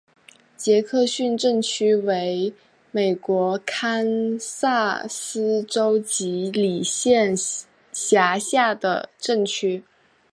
[0.57, 2.51] 杰克逊镇区为
[2.89, 7.35] 美国堪萨斯州吉里县
[7.91, 9.83] 辖下的镇区。